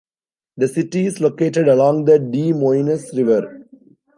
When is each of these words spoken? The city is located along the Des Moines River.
The 0.57 0.67
city 0.67 1.05
is 1.05 1.21
located 1.21 1.67
along 1.67 2.05
the 2.05 2.17
Des 2.17 2.53
Moines 2.53 3.15
River. 3.15 3.67